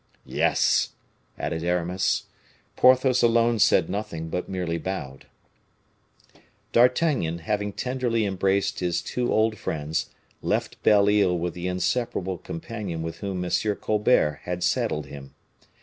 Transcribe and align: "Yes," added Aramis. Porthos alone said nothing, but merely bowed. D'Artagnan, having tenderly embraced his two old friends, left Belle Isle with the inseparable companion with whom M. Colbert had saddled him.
"Yes," 0.25 0.93
added 1.37 1.63
Aramis. 1.63 2.23
Porthos 2.75 3.21
alone 3.21 3.59
said 3.59 3.87
nothing, 3.87 4.29
but 4.29 4.49
merely 4.49 4.79
bowed. 4.79 5.27
D'Artagnan, 6.71 7.37
having 7.37 7.71
tenderly 7.71 8.25
embraced 8.25 8.79
his 8.79 8.99
two 9.03 9.31
old 9.31 9.59
friends, 9.59 10.09
left 10.41 10.81
Belle 10.81 11.07
Isle 11.07 11.37
with 11.37 11.53
the 11.53 11.67
inseparable 11.67 12.39
companion 12.39 13.03
with 13.03 13.17
whom 13.19 13.45
M. 13.45 13.51
Colbert 13.79 14.39
had 14.41 14.63
saddled 14.63 15.05
him. 15.05 15.35